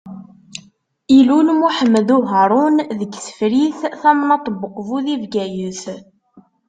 [1.17, 5.83] Ilul Muḥemmed Uharun deg Tefrit, tamnaḍt n Uqbu di Bgayet.